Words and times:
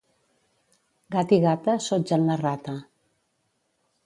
Gat 1.15 1.35
i 1.37 1.39
gata 1.45 1.77
sotgen 1.89 2.27
la 2.31 2.39
rata. 2.45 2.77